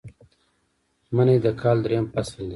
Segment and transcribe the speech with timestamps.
[1.15, 2.49] منی د کال دریم فصل دی